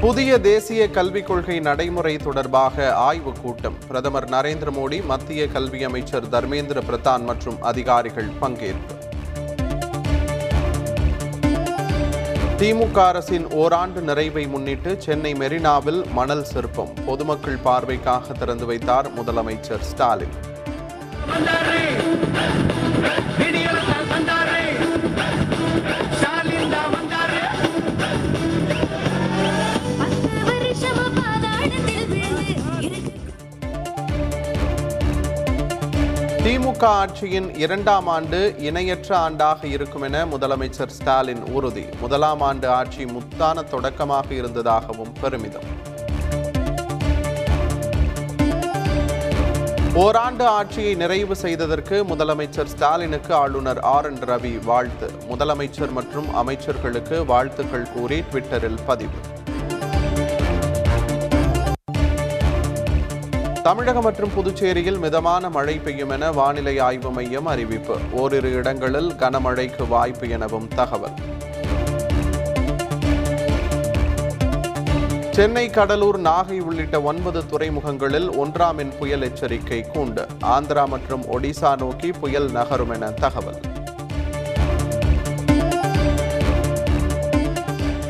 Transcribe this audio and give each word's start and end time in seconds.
புதிய 0.00 0.40
தேசிய 0.40 0.90
கல்விக் 0.90 1.26
கொள்கை 1.26 1.60
நடைமுறை 1.60 2.16
தொடர்பாக 2.16 2.94
ஆய்வுக் 2.94 3.36
கூட்டம். 3.42 3.74
பிரதமர் 3.86 4.28
நரேந்திர 4.28 4.70
மோடி 4.70 5.04
மத்திய 5.04 5.48
கல்வி 5.48 5.84
அமைச்சர் 5.84 6.28
தர்மேந்திர 6.28 6.82
பிரதான் 6.90 7.24
மற்றும் 7.24 7.62
அதிகாரிகள் 7.62 8.28
பங்கேற்பு. 8.40 8.96
திமுக 12.58 13.06
அரசின் 13.06 13.50
ஓராண்டு 13.50 14.00
நிறைவை 14.00 14.46
முன்னிட்டு 14.46 14.96
சென்னை 14.98 15.32
மெரினாவில் 15.32 16.04
மணல் 16.12 16.44
சிற்பம். 16.44 16.94
பொதுமக்கள் 17.06 17.58
பார்வைக்காக 17.64 18.32
திறந்து 18.38 18.66
வைத்தார் 18.66 19.10
முதலமைச்சர் 19.20 19.80
ஸ்டாலின். 19.80 20.46
திமுக 36.78 37.08
ஆட்சியின் 37.08 37.58
இரண்டாம் 37.58 38.06
ஆண்டு 38.06 38.54
இணையற்ற 38.58 39.30
ஆண்டாக 39.30 39.64
இருக்கும் 39.64 40.02
என 40.02 40.24
முதலமைச்சர் 40.24 40.86
ஸ்டாலின் 40.86 41.42
உறுதி. 41.42 41.84
முதலாம் 42.00 42.40
ஆண்டு 42.40 42.68
ஆட்சி 42.68 43.04
முத்தான 43.04 43.64
தொடக்கமாக 43.64 44.34
இருந்ததாகவும் 44.34 45.12
பெருமிதம். 45.20 45.62
ஓராண்டு 49.94 50.46
ஆட்சியை 50.46 50.94
நிறைவு 50.94 51.36
செய்ததற்கு 51.36 52.04
முதலமைச்சர் 52.04 52.64
ஸ்டாலினுக்கு 52.64 53.34
ஆளுநர் 53.34 53.78
ஆர். 53.78 54.06
என். 54.06 54.18
ரவி 54.18 54.64
வாழ்த்து. 54.64 55.10
முதலமைச்சர் 55.30 55.90
மற்றும் 55.90 56.26
அமைச்சர்களுக்கு 56.34 57.24
வாழ்த்துக்கள் 57.24 57.92
கூறி 57.92 58.20
ட்விட்டரில் 58.20 58.78
பதிவு. 58.86 59.16
தமிழகம் 63.68 64.02
மற்றும் 64.02 64.30
புதுச்சேரியில் 64.36 64.98
மிதமான 64.98 65.50
மழை 65.50 65.78
பெய்யும் 65.78 66.10
என 66.10 66.30
வானிலை 66.30 66.78
ஆய்வு 66.78 67.10
மையம் 67.10 67.46
அறிவிப்பு. 67.46 67.96
ஓரிரு 68.12 68.52
இடங்களில் 68.52 69.12
கனமழைக்கு 69.12 69.88
வாய்ப்பு 69.88 70.28
எனவும் 70.28 70.68
தகவல். 70.68 71.12
சென்னை 75.30 75.70
கடலூர் 75.70 76.20
நாகை 76.20 76.60
உள்ளிட்ட 76.60 77.02
ஒன்பது 77.02 77.42
துறைமுகங்களில் 77.46 78.28
ஒன்றாம் 78.44 78.78
எண் 78.78 78.96
புயல் 78.98 79.22
எச்சரிக்கை 79.22 79.84
கூண்டு. 79.94 80.26
ஆந்திரா 80.40 80.86
மற்றும் 80.86 81.24
ஒடிசா 81.24 81.76
நோக்கி 81.76 82.10
புயல் 82.10 82.50
நகரும் 82.50 82.90
என 82.90 83.10
தகவல். 83.10 83.60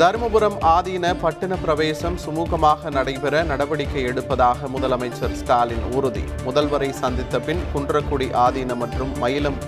தருமபுரம் 0.01 0.57
ஆதீன 0.73 1.07
பட்டின 1.23 1.57
பிரவேசம் 1.63 2.19
சுமூகமாக 2.25 2.91
நடைபெற 2.91 3.43
நடவடிக்கை 3.43 4.05
எடுப்பதாக 4.05 4.69
முதலமைச்சர் 4.75 5.33
ஸ்டாலின் 5.33 5.87
உறுதி. 5.93 6.23
முதல்வரை 6.47 6.91
சந்தித்த 6.91 7.41
பின் 7.41 7.63
குன்றக்குடி 7.75 8.29
ஆதீனம் 8.45 8.81
மற்றும் 8.83 9.13
மயிலம் 9.23 9.59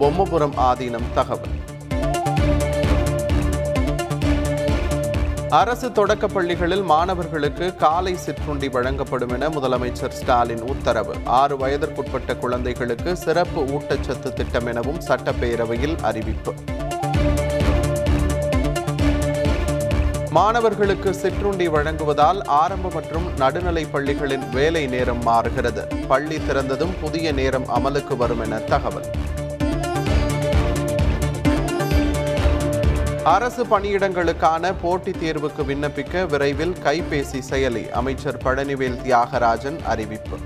பொம்மபுரம் 0.00 0.56
ஆதீனம் 0.56 1.06
தகவல். 1.14 1.54
அரசு 5.48 5.88
தொடக்கப் 5.88 6.34
பள்ளிகளில் 6.34 6.82
மாணவர்களுக்கு 6.82 7.76
காலை 7.76 8.16
சிற்றுண்டி 8.16 8.68
வழங்கப்படும் 8.68 9.28
என 9.28 9.48
முதலமைச்சர் 9.48 10.18
ஸ்டாலின் 10.20 10.62
உத்தரவு. 10.62 11.16
ஆறு 11.24 11.56
வயதிற்குட்பட்ட 11.56 12.36
குழந்தைகளுக்கு 12.36 13.16
சிறப்பு 13.16 13.62
ஊட்டச்சத்து 13.62 14.32
திட்டம் 14.32 14.66
எனவும் 14.66 15.00
சட்டப்பேரவையில் 15.08 15.98
அறிவிப்பு. 16.00 16.54
மாணவர்களுக்கு 20.30 21.14
சிற்றுண்டி 21.14 21.68
வழங்குவதால் 21.68 22.42
ஆரம்ப 22.44 22.90
மற்றும் 22.90 23.36
நடுநிலை 23.36 23.84
பள்ளிகளின் 23.84 24.48
வேலை 24.48 24.86
நேரம் 24.86 25.22
மாறுகிறது. 25.22 25.86
பள்ளி 26.08 26.36
திறந்ததும் 26.36 26.92
புதிய 27.00 27.32
நேரம் 27.32 27.66
அமலுக்கு 27.68 28.16
வரும் 28.16 28.40
என 28.40 28.58
தகவல். 28.58 29.08
அரசு 33.24 33.64
பணியிடங்களுக்கான 33.64 34.74
போட்டித் 34.80 35.22
தேர்வுக்கு 35.22 35.62
விண்ணப்பிக்க 35.68 36.26
விரைவில் 36.26 36.76
கைபேசி 36.84 37.40
செயலி 37.50 37.88
அமைச்சர் 37.88 38.40
பழனிவேல் 38.44 39.00
தியாகராஜன் 39.02 39.82
அறிவிப்பு. 39.82 40.38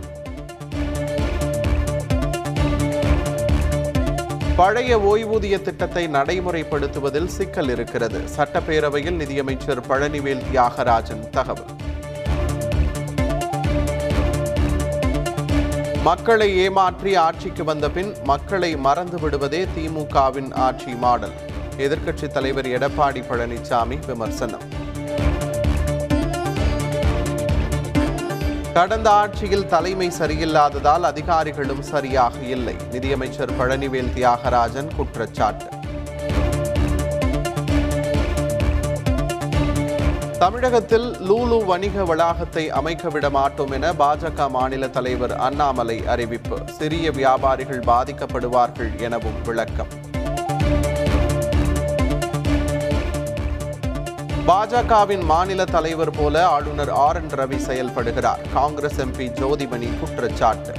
பழைய 4.57 4.99
ஓய்வூதிய 4.99 5.63
திட்டத்தை 5.63 6.09
நடைமுறைப்படுத்துவதில் 6.09 7.27
சிக்கல் 7.27 7.69
இருக்கிறது. 7.69 8.21
சட்டப்பேரவையில் 8.37 9.11
நிதியமைச்சர் 9.11 9.87
பழனிவேல் 9.87 10.43
தியாகராஜன் 10.53 11.31
தகவல். 11.31 11.73
மக்களை 16.03 16.57
ஏமாற்றி 16.57 17.15
ஆட்சிக்கு 17.15 17.65
வந்த 17.65 17.91
பின் 17.91 18.15
மக்களை 18.25 18.77
மறந்து 18.77 19.21
விடுவதே 19.21 19.67
திமுகவின் 19.77 20.55
ஆட்சி 20.55 20.95
மாடல். 20.95 21.37
எதிர்க்கட்சித் 21.77 22.33
தலைவர் 22.33 22.67
எடப்பாடி 22.67 23.23
பழனிசாமி 23.31 24.07
விமர்சனம். 24.07 24.83
கடந்த 28.75 29.11
ஆட்சியில் 29.11 29.67
தலைமை 29.67 30.13
சரியில்லாததால் 30.19 31.03
அதிகாரிகளும் 31.03 31.83
சரியாக 31.83 32.39
இல்லை. 32.39 32.77
நிதியமைச்சர் 32.91 33.53
பழனிவேல் 33.59 34.11
தியாகராஜன் 34.15 34.89
குற்றச்சாட்டு. 34.97 35.69
தமிழகத்தில் 40.39 41.13
லூலு 41.13 41.65
வணிக 41.65 42.05
வளாகத்தை 42.05 42.71
அமைக்க 42.71 43.09
விட 43.09 43.31
மாட்டோம் 43.31 43.71
என 43.71 43.93
பாஜக 43.93 44.51
மாநில 44.51 44.89
தலைவர் 44.89 45.37
அண்ணாமலை 45.37 46.07
அறிவிப்பு. 46.07 46.59
சிறிய 46.79 47.11
வியாபாரிகள் 47.11 47.81
பாதிக்கப்படுவார்கள் 47.81 48.97
எனவும் 48.99 49.43
விளக்கம். 49.45 50.04
பாஜகவின் 54.47 55.25
மாநில 55.25 55.65
தலைவர் 55.65 56.11
போல 56.11 56.47
ஆளுநர் 56.47 56.91
ஆர் 56.91 57.17
என் 57.17 57.29
ரவி 57.29 57.59
செயல்படுகிறார். 57.67 58.53
காங்கிரஸ் 58.53 59.01
எம்பி 59.01 59.29
ஜோதிமணி 59.29 59.99
குற்றச்சாட்டு. 59.99 60.73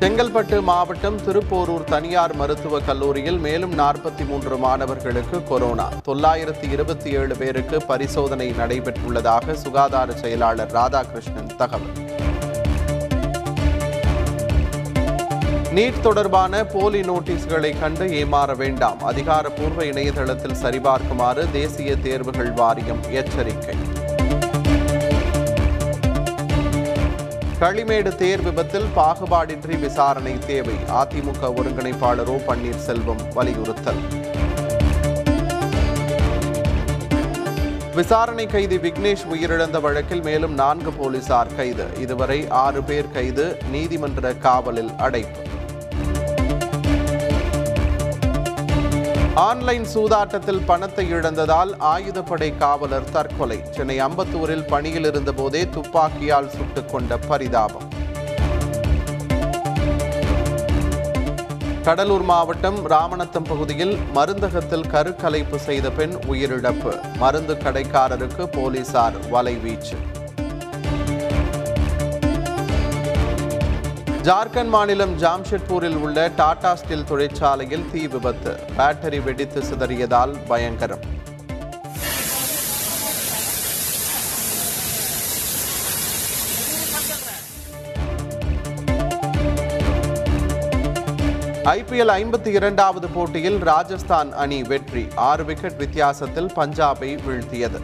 செங்கல்பட்டு 0.00 0.62
மாவட்டம் 0.62 1.24
திருப்போரூர் 1.24 1.84
தனியார் 1.84 2.34
மருத்துவக் 2.34 2.86
கல்லூரியில் 2.86 3.38
மேலும் 3.38 3.78
நாற்பத்தி 3.78 4.26
மூன்று 4.26 4.58
மாணவர்களுக்கு 4.58 5.44
கொரோனா. 5.44 5.88
தொள்ளாயிரத்தி 6.06 6.70
இருபத்தி 6.70 7.10
ஏழு 7.10 7.36
பேருக்கு 7.36 7.82
பரிசோதனை 7.82 8.50
நடைபெற்றுள்ளதாக 8.50 9.52
சுகாதார 9.52 10.12
செயலாளர் 10.12 10.72
ராதாகிருஷ்ணன் 10.72 11.56
தகவல். 11.56 12.15
நீட் 15.76 16.00
தொடர்பான 16.00 16.64
போலி 16.64 17.00
நோட்டீஸ்களை 17.00 17.80
கண்டு 17.80 18.04
ஏமாற 18.06 18.56
வேண்டாம். 18.56 19.02
அதிகாரப்பூர்வ 19.02 19.84
இணையதளத்தில் 19.84 20.54
சரிபார்க்குமாறு 20.62 21.50
தேசிய 21.52 21.96
தேர்வுகள் 21.96 22.52
வாரியம் 22.52 23.02
எச்சரிக்கை. 23.10 23.74
களிமேடு 27.60 28.14
தேர் 28.14 28.42
விபத்தில் 28.42 28.86
பாகுபாடின்றி 28.96 29.80
விசாரணை 29.80 30.38
தேவை. 30.46 30.74
அதிமுக 30.74 31.42
ஒருங்கிணைப்பாளர் 31.42 32.26
ஓ 32.26 32.36
பன்னீர்செல்வம் 32.46 33.22
வலியுறுத்தல். 33.34 34.02
விசாரணை 37.94 38.46
கைதி 38.46 38.76
விக்னேஷ் 38.76 39.26
உயிரிழந்த 39.34 39.80
வழக்கில் 39.80 40.22
மேலும் 40.22 40.54
நான்கு 40.54 40.92
போலீசார் 40.92 41.54
கைது. 41.56 41.86
இதுவரை 42.00 42.48
ஆறு 42.48 42.82
பேர் 42.82 43.12
கைது 43.12 43.58
நீதிமன்ற 43.70 44.34
காவலில் 44.34 44.90
அடைப்பு. 44.98 45.54
ஆன்லைன் 49.36 49.86
சூதாட்டத்தில் 49.94 50.60
பணத்தை 50.66 51.12
இழந்ததால் 51.12 51.76
ஆயுதப்படை 51.80 52.56
காவலர் 52.56 53.10
தற்கொலை. 53.10 53.60
சென்னை 53.70 54.00
அம்பத்தூரில் 54.00 54.66
பணியில் 54.66 55.04
இருந்தபோதே 55.04 55.70
துப்பாக்கியால் 55.70 56.48
சுட்டுக் 56.48 56.88
கொண்ட 56.88 57.16
பரிதாபம். 57.16 57.88
கடலூர் 61.82 62.22
மாவட்டம் 62.22 62.90
ராமநத்தம் 62.90 63.44
பகுதியில் 63.44 63.98
மருந்தகத்தில் 64.14 64.88
கருக்கலைப்பு 64.88 65.56
செய்த 65.56 65.90
பெண் 65.90 66.12
உயிரிழப்பு. 66.12 67.16
மருந்து 67.16 67.54
கடைக்காரருக்கு 67.54 68.46
போலீசார் 68.46 69.30
வலைவீச்சு. 69.32 70.15
ஜார்க்கண்ட் 74.26 74.68
மாநிலம் 74.68 75.12
ஜாம்ஷெட்பூரில் 75.22 75.96
உள்ள 75.96 76.30
டாடா 76.36 76.74
ஸ்டீல் 76.74 77.04
தொழிற்சாலையில் 77.04 77.84
தீ 77.92 78.06
விபத்து. 78.06 78.52
பேட்டரி 78.78 79.22
வெடித்து 79.22 79.60
சிதறியதால் 79.60 80.32
பயங்கரம். 80.48 81.04
ஐபிஎல் 91.76 92.14
ஐம்பத்தி 92.20 92.46
இரண்டாவது 92.46 93.08
போட்டியில் 93.08 93.58
ராஜஸ்தான் 93.58 94.32
அணி 94.32 94.62
வெற்றி. 94.62 95.06
ஆறு 95.14 95.44
விக்கெட் 95.44 95.76
வித்தியாசத்தில் 95.76 96.50
பஞ்சாபை 96.56 97.12
வீழ்த்தியது. 97.28 97.80